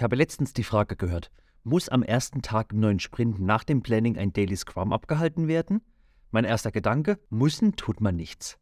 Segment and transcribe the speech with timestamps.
[0.00, 1.30] Ich habe letztens die Frage gehört,
[1.62, 5.82] muss am ersten Tag im neuen Sprint nach dem Planning ein Daily Scrum abgehalten werden?
[6.30, 8.58] Mein erster Gedanke, müssen tut man nichts.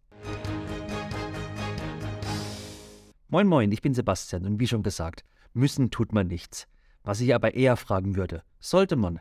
[3.28, 6.66] Moin moin, ich bin Sebastian und wie schon gesagt, müssen tut man nichts.
[7.04, 9.20] Was ich aber eher fragen würde, sollte man?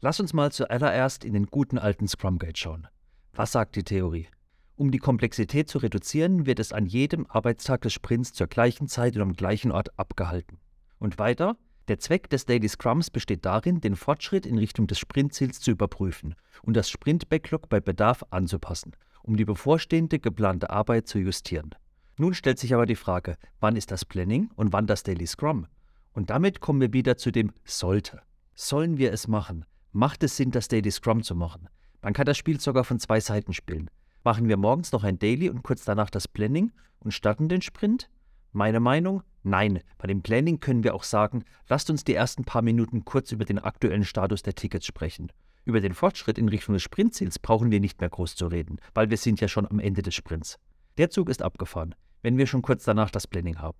[0.00, 2.88] Lass uns mal zuallererst in den guten alten Scrum Guide schauen.
[3.34, 4.28] Was sagt die Theorie?
[4.76, 9.14] Um die Komplexität zu reduzieren, wird es an jedem Arbeitstag des Sprints zur gleichen Zeit
[9.16, 10.58] und am gleichen Ort abgehalten.
[11.00, 11.56] Und weiter,
[11.88, 16.36] der Zweck des Daily Scrums besteht darin, den Fortschritt in Richtung des Sprintziels zu überprüfen
[16.62, 18.92] und das Sprint-Backlog bei Bedarf anzupassen,
[19.24, 21.74] um die bevorstehende geplante Arbeit zu justieren.
[22.16, 25.66] Nun stellt sich aber die Frage, wann ist das Planning und wann das Daily Scrum?
[26.12, 28.20] Und damit kommen wir wieder zu dem sollte.
[28.54, 29.64] Sollen wir es machen?
[29.90, 31.68] Macht es Sinn, das Daily Scrum zu machen?
[32.02, 33.90] Man kann das Spiel sogar von zwei Seiten spielen.
[34.22, 38.10] Machen wir morgens noch ein Daily und kurz danach das Planning und starten den Sprint?
[38.52, 39.22] Meine Meinung?
[39.42, 39.80] Nein.
[39.98, 43.44] Bei dem Planning können wir auch sagen, lasst uns die ersten paar Minuten kurz über
[43.44, 45.32] den aktuellen Status der Tickets sprechen.
[45.64, 49.10] Über den Fortschritt in Richtung des Sprintziels brauchen wir nicht mehr groß zu reden, weil
[49.10, 50.58] wir sind ja schon am Ende des Sprints.
[50.98, 53.78] Der Zug ist abgefahren, wenn wir schon kurz danach das Planning haben.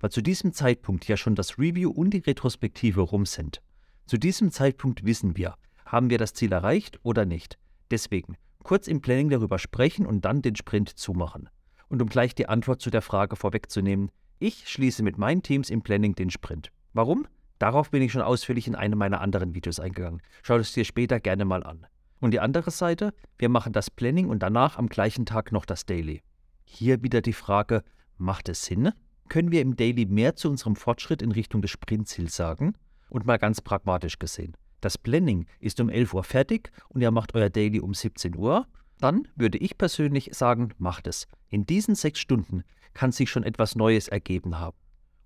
[0.00, 3.62] Weil zu diesem Zeitpunkt ja schon das Review und die Retrospektive rum sind.
[4.06, 5.56] Zu diesem Zeitpunkt wissen wir,
[5.86, 7.58] haben wir das Ziel erreicht oder nicht.
[7.90, 11.48] Deswegen kurz im Planning darüber sprechen und dann den Sprint zumachen.
[11.88, 14.10] Und um gleich die Antwort zu der Frage vorwegzunehmen,
[14.42, 16.72] ich schließe mit meinen Teams im Planning den Sprint.
[16.92, 17.28] Warum?
[17.60, 20.20] Darauf bin ich schon ausführlich in einem meiner anderen Videos eingegangen.
[20.42, 21.86] Schau es dir später gerne mal an.
[22.20, 25.86] Und die andere Seite, wir machen das Planning und danach am gleichen Tag noch das
[25.86, 26.22] Daily.
[26.64, 27.84] Hier wieder die Frage,
[28.18, 28.90] macht es Sinn?
[29.28, 32.74] Können wir im Daily mehr zu unserem Fortschritt in Richtung des Sprintziels sagen?
[33.10, 34.56] Und mal ganz pragmatisch gesehen.
[34.80, 38.66] Das Planning ist um 11 Uhr fertig und ihr macht euer Daily um 17 Uhr,
[38.98, 41.26] dann würde ich persönlich sagen, macht es.
[41.48, 42.62] In diesen sechs Stunden
[42.94, 44.76] kann sich schon etwas Neues ergeben haben.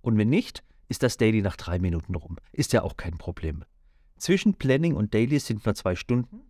[0.03, 2.37] Und wenn nicht, ist das Daily nach drei Minuten rum.
[2.53, 3.65] Ist ja auch kein Problem.
[4.19, 6.43] Zwischen Planning und Daily sind nur zwei Stunden.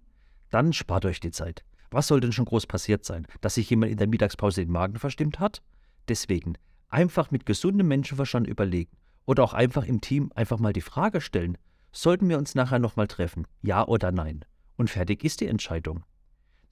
[0.50, 1.64] Dann spart euch die Zeit.
[1.90, 3.26] Was soll denn schon groß passiert sein?
[3.40, 5.62] Dass sich jemand in der Mittagspause den Magen verstimmt hat?
[6.08, 6.54] Deswegen
[6.88, 8.96] einfach mit gesundem Menschenverstand überlegen.
[9.24, 11.58] Oder auch einfach im Team einfach mal die Frage stellen,
[11.92, 13.46] sollten wir uns nachher nochmal treffen?
[13.62, 14.44] Ja oder nein?
[14.76, 16.04] Und fertig ist die Entscheidung.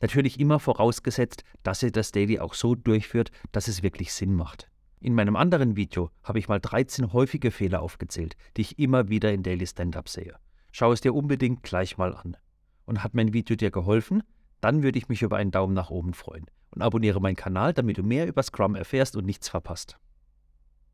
[0.01, 4.69] Natürlich immer vorausgesetzt, dass ihr das Daily auch so durchführt, dass es wirklich Sinn macht.
[5.01, 9.33] In meinem anderen Video habe ich mal 13 häufige Fehler aufgezählt, die ich immer wieder
[9.33, 10.37] in Daily Stand-Up sehe.
[10.73, 12.37] Schau es dir unbedingt gleich mal an.
[12.87, 14.23] Und hat mein Video dir geholfen?
[14.61, 16.47] Dann würde ich mich über einen Daumen nach oben freuen.
[16.71, 19.99] Und abonniere meinen Kanal, damit du mehr über Scrum erfährst und nichts verpasst.